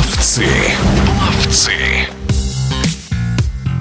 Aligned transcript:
Пловцы. 0.00 0.46
Пловцы. 1.04 1.99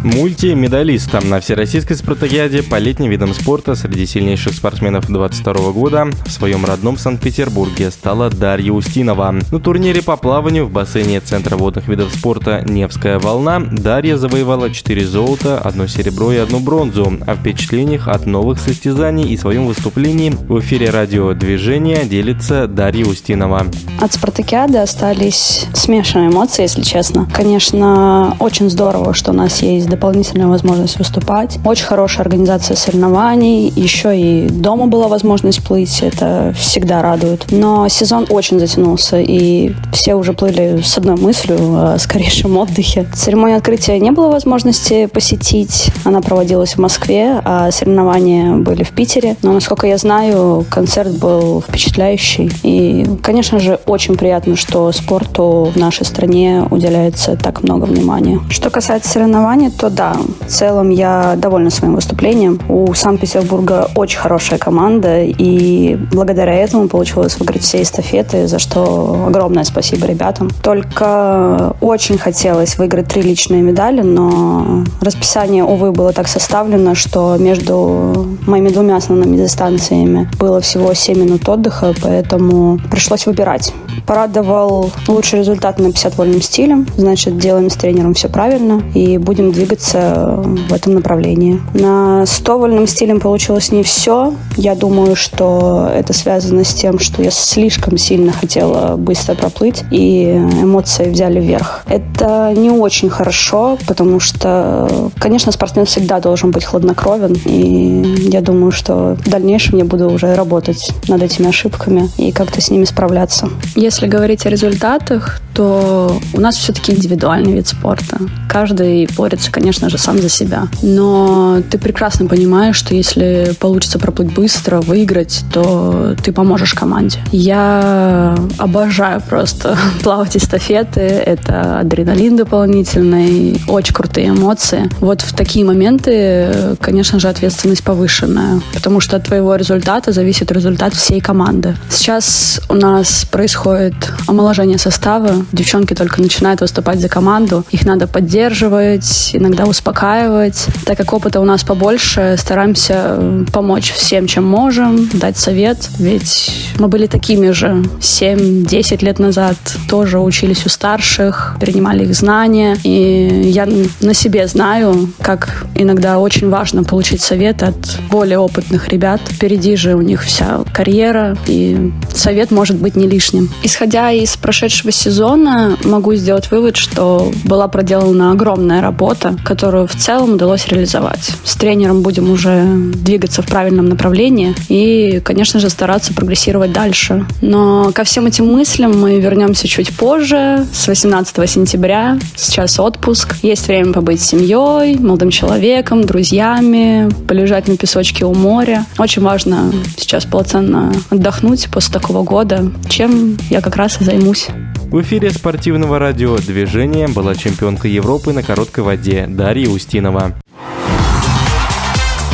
Мультимедалистом 0.04 1.28
на 1.28 1.42
Всероссийской 1.42 1.98
спартакиаде 1.98 2.64
по 2.64 2.78
летним 2.78 3.10
видам 3.10 3.34
спорта 3.34 3.76
среди 3.76 4.06
сильнейших 4.06 4.54
спортсменов 4.54 5.08
22 5.08 5.72
года 5.74 6.08
в 6.26 6.32
своем 6.32 6.64
родном 6.64 6.98
Санкт-Петербурге 6.98 7.92
стала 7.92 8.30
Дарья 8.30 8.72
Устинова. 8.72 9.36
На 9.52 9.60
турнире 9.60 10.02
по 10.02 10.16
плаванию 10.16 10.68
в 10.68 10.72
бассейне 10.72 11.20
Центра 11.20 11.58
водных 11.58 11.90
видов 11.90 12.14
спорта 12.14 12.64
«Невская 12.66 13.20
волна» 13.20 13.60
Дарья 13.60 14.16
завоевала 14.16 14.70
4 14.70 15.06
золота, 15.06 15.60
одно 15.60 15.86
серебро 15.88 16.32
и 16.32 16.38
одну 16.38 16.62
бронзу. 16.62 17.20
О 17.28 17.36
впечатлениях 17.36 18.08
от 18.08 18.26
новых 18.26 18.62
состязаний 18.62 19.28
и 19.34 19.38
своем 19.38 19.68
выступлении 19.68 20.30
в 20.30 20.62
эфире 20.62 20.92
радиодвижения 20.92 22.06
делится 22.06 22.68
Дарья 22.68 23.06
Устинова. 23.06 23.66
От 24.00 24.14
спартакиады 24.14 24.78
остались 24.78 25.68
смешанные 25.74 26.30
эмоции, 26.30 26.62
если 26.62 26.84
честно. 26.84 27.28
Конечно, 27.34 28.38
очень 28.40 28.70
здорово, 28.70 29.14
что 29.14 29.32
у 29.32 29.36
нас 29.36 29.62
есть 29.62 29.89
дополнительная 29.90 30.48
возможность 30.48 30.98
выступать. 30.98 31.60
Очень 31.66 31.86
хорошая 31.86 32.26
организация 32.26 32.76
соревнований. 32.76 33.72
Еще 33.76 34.18
и 34.18 34.50
дома 34.50 34.88
была 34.88 35.08
возможность 35.08 35.64
плыть. 35.64 36.02
Это 36.02 36.54
всегда 36.58 37.02
радует. 37.02 37.48
Но 37.52 37.88
сезон 37.90 38.26
очень 38.30 38.60
затянулся, 38.60 39.20
и 39.20 39.74
все 39.92 40.16
уже 40.16 40.34
плыли 40.34 40.82
с 40.84 40.98
одной 40.98 41.16
мыслью 41.16 41.94
о 41.94 42.00
скорейшем 42.00 42.58
отдыхе. 42.58 43.08
Церемонию 43.14 43.58
открытия 43.58 44.00
не 44.00 44.12
было 44.12 44.30
возможности 44.30 45.08
посетить. 45.08 45.92
Она 46.06 46.22
проводилась 46.22 46.74
в 46.74 46.78
Москве, 46.78 47.42
а 47.44 47.72
соревнования 47.72 48.56
были 48.56 48.84
в 48.84 48.92
Питере. 48.92 49.36
Но, 49.42 49.54
насколько 49.54 49.88
я 49.88 49.98
знаю, 49.98 50.66
концерт 50.70 51.12
был 51.18 51.62
впечатляющий. 51.62 52.52
И, 52.64 53.06
конечно 53.24 53.60
же, 53.60 53.80
очень 53.86 54.16
приятно, 54.16 54.56
что 54.56 54.92
спорту 54.92 55.72
в 55.74 55.78
нашей 55.78 56.06
стране 56.06 56.66
уделяется 56.70 57.36
так 57.36 57.64
много 57.64 57.86
внимания. 57.86 58.40
Что 58.50 58.70
касается 58.70 59.10
соревнований, 59.10 59.72
то 59.80 59.90
да, 59.90 60.18
в 60.46 60.48
целом 60.48 60.90
я 60.90 61.36
довольна 61.38 61.70
своим 61.70 61.96
выступлением. 61.96 62.60
У 62.68 62.94
Санкт-Петербурга 62.94 63.90
очень 63.96 64.20
хорошая 64.20 64.60
команда, 64.60 65.24
и 65.24 65.96
благодаря 66.12 66.54
этому 66.54 66.90
получилось 66.90 67.38
выиграть 67.40 67.64
все 67.64 67.82
эстафеты, 67.82 68.48
за 68.48 68.60
что 68.60 69.26
огромное 69.28 69.64
спасибо 69.64 70.06
ребятам. 70.06 70.50
Только 70.62 71.76
очень 71.80 72.18
хотелось 72.18 72.78
выиграть 72.78 73.08
три 73.08 73.22
личные 73.22 73.62
медали, 73.62 74.02
но 74.02 74.84
расписание, 75.00 75.64
увы, 75.64 75.94
было 75.94 76.12
так 76.12 76.28
составлено, 76.28 76.94
что 76.94 77.38
между 77.40 78.28
моими 78.46 78.70
двумя 78.70 78.98
основными 78.98 79.38
дистанциями 79.38 80.30
было 80.38 80.60
всего 80.60 80.94
7 80.94 81.18
минут 81.18 81.48
отдыха, 81.48 81.94
поэтому 82.02 82.80
пришлось 82.92 83.26
выбирать. 83.26 83.74
Порадовал 84.06 84.92
лучший 85.08 85.40
результат 85.40 85.80
на 85.80 85.86
50 85.86 86.18
вольным 86.18 86.42
стилем, 86.42 86.86
значит, 86.98 87.38
делаем 87.38 87.70
с 87.70 87.76
тренером 87.76 88.14
все 88.14 88.28
правильно 88.28 88.82
и 88.94 89.18
будем 89.18 89.52
двигаться 89.52 89.69
двигаться 89.70 90.44
в 90.68 90.74
этом 90.74 90.96
направлении. 90.96 91.62
На 91.74 92.26
100 92.26 92.58
вольным 92.58 92.88
стилем 92.88 93.20
получилось 93.20 93.72
не 93.72 93.84
все. 93.84 94.34
Я 94.58 94.76
думаю, 94.76 95.16
что 95.16 95.90
это 95.94 96.14
связано 96.14 96.64
с 96.64 96.74
тем, 96.74 97.00
что 97.00 97.22
я 97.22 97.32
слишком 97.32 97.98
сильно 97.98 98.32
хотела 98.32 98.96
быстро 98.96 99.36
проплыть, 99.36 99.84
и 99.92 100.34
эмоции 100.62 101.10
взяли 101.10 101.40
вверх. 101.40 101.84
Это 101.88 102.54
не 102.56 102.72
очень 102.72 103.10
хорошо, 103.10 103.78
потому 103.88 104.20
что, 104.20 105.12
конечно, 105.20 105.52
спортсмен 105.52 105.86
всегда 105.86 106.20
должен 106.20 106.52
быть 106.52 106.66
хладнокровен, 106.66 107.38
и 107.46 108.30
я 108.32 108.42
думаю, 108.42 108.72
что 108.72 109.18
в 109.24 109.30
дальнейшем 109.30 109.78
я 109.78 109.86
буду 109.86 110.10
уже 110.10 110.34
работать 110.36 110.92
над 111.08 111.22
этими 111.22 111.50
ошибками 111.50 112.10
и 112.18 112.32
как-то 112.32 112.62
с 112.62 112.72
ними 112.72 112.86
справляться. 112.86 113.50
Если 113.76 114.08
говорить 114.08 114.46
о 114.46 114.50
результатах, 114.50 115.42
то 115.54 116.18
у 116.34 116.40
нас 116.40 116.56
все-таки 116.56 116.94
индивидуальный 116.94 117.52
вид 117.52 117.68
спорта. 117.68 118.18
Каждый 118.50 119.08
борется, 119.18 119.52
конечно 119.60 119.90
же, 119.90 119.98
сам 119.98 120.22
за 120.22 120.30
себя. 120.30 120.68
Но 120.82 121.62
ты 121.70 121.78
прекрасно 121.78 122.28
понимаешь, 122.28 122.78
что 122.78 122.96
если 122.96 123.54
получится 123.60 124.00
проплыть 124.00 124.34
быстро, 124.34 124.80
выиграть, 124.80 125.44
то 125.52 126.16
ты 126.24 126.32
поможешь 126.32 126.74
команде. 126.74 127.20
Я 127.34 128.38
обожаю 128.58 129.22
просто 129.22 129.78
плавать 130.04 130.38
эстафеты. 130.38 131.02
Это 131.02 131.80
адреналин 131.80 132.38
дополнительный, 132.38 133.62
очень 133.68 133.94
крутые 133.94 134.30
эмоции. 134.30 134.90
Вот 135.02 135.22
в 135.22 135.36
такие 135.36 135.66
моменты, 135.66 136.78
конечно 136.80 137.20
же, 137.20 137.28
ответственность 137.28 137.84
повышенная, 137.84 138.62
потому 138.74 139.02
что 139.02 139.18
от 139.18 139.26
твоего 139.26 139.56
результата 139.56 140.14
зависит 140.14 140.52
результат 140.52 140.94
всей 140.94 141.20
команды. 141.20 141.76
Сейчас 141.90 142.62
у 142.70 142.76
нас 142.76 143.26
происходит 143.30 144.14
омоложение 144.26 144.78
состава, 144.78 145.46
девчонки 145.52 145.94
только 145.94 146.22
начинают 146.22 146.62
выступать 146.62 147.02
за 147.02 147.10
команду, 147.10 147.66
их 147.72 147.86
надо 147.86 148.08
поддерживать, 148.08 149.32
иногда 149.34 149.49
успокаивать. 149.68 150.68
Так 150.86 150.98
как 150.98 151.14
опыта 151.14 151.40
у 151.40 151.46
нас 151.46 151.64
побольше, 151.64 152.36
стараемся 152.38 153.46
помочь 153.52 153.92
всем, 153.92 154.28
чем 154.28 154.46
можем, 154.46 155.10
дать 155.14 155.38
совет, 155.38 155.90
ведь 156.00 156.52
мы 156.80 156.88
были 156.88 157.08
такими 157.08 157.52
же 157.52 157.84
7-10 158.00 159.04
лет 159.04 159.20
назад, 159.20 159.56
тоже 159.90 160.20
учились 160.20 160.66
у 160.66 160.70
старших, 160.70 161.58
перенимали 161.60 162.04
их 162.04 162.14
знания, 162.14 162.78
и 162.84 163.42
я 163.46 163.68
на 164.02 164.14
себе 164.14 164.48
знаю, 164.48 165.12
как 165.22 165.66
иногда 165.76 166.20
очень 166.20 166.50
важно 166.50 166.84
получить 166.84 167.22
совет 167.22 167.64
от 167.64 167.76
более 168.10 168.40
опытных 168.40 168.90
ребят. 168.90 169.22
Впереди 169.30 169.76
же 169.76 169.96
у 169.96 170.02
них 170.02 170.24
вся 170.24 170.64
карьера, 170.74 171.38
и 171.48 171.92
совет 172.14 172.52
может 172.52 172.78
быть 172.78 172.96
не 172.96 173.08
лишним. 173.08 173.50
Исходя 173.64 174.12
из 174.12 174.36
прошедшего 174.38 174.92
сезона 174.92 175.78
могу 175.84 176.16
сделать 176.16 176.52
вывод, 176.52 176.76
что 176.76 177.32
была 177.44 177.68
проделана 177.68 178.32
огромная 178.32 178.82
работа, 178.82 179.36
которую 179.44 179.88
в 179.88 179.96
целом 179.96 180.34
удалось 180.34 180.68
реализовать. 180.68 181.32
С 181.44 181.56
тренером 181.56 182.02
будем 182.02 182.32
уже 182.32 182.64
двигаться 182.66 183.42
в 183.42 183.48
правильном 183.48 183.90
направлении 183.90 184.56
и, 184.70 185.22
конечно 185.24 185.60
же, 185.60 185.70
стараться 185.70 186.14
прогрессировать 186.14 186.72
дальше. 186.72 187.26
Но 187.42 187.92
ко 187.94 188.04
всем 188.04 188.26
этим 188.28 188.48
мыслям 188.48 189.00
мы 189.00 189.20
вернемся 189.20 189.68
чуть 189.68 189.96
позже, 189.96 190.66
с 190.74 190.88
18 190.88 191.50
сентября. 191.50 192.20
Сейчас 192.36 192.80
отпуск. 192.80 193.36
Есть 193.42 193.68
время 193.68 193.94
побыть 193.94 194.22
с 194.22 194.28
семьей, 194.28 194.98
молодым 194.98 195.30
человеком, 195.30 196.04
друзьями, 196.04 197.10
полежать 197.28 197.68
на 197.68 197.78
песочке 197.78 198.26
у 198.26 198.34
моря. 198.34 198.86
Очень 198.98 199.24
важно 199.24 199.72
сейчас 199.98 200.26
полноценно 200.26 200.92
отдохнуть 201.10 201.70
после 201.72 201.94
такого 201.94 202.24
года, 202.24 202.72
чем 202.90 203.38
я 203.50 203.62
как 203.62 203.76
раз 203.76 204.00
и 204.02 204.04
займусь. 204.04 204.48
В 204.90 205.02
эфире 205.04 205.30
спортивного 205.30 206.00
радиодвижения 206.00 207.08
была 207.08 207.36
чемпионка 207.36 207.88
Европы 207.88 208.34
на 208.34 208.42
короткой 208.42 208.84
воде 208.84 209.28
Дарья 209.28 209.70
Устинова. 209.70 210.34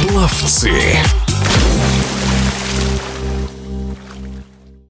Пловцы. 0.02 0.72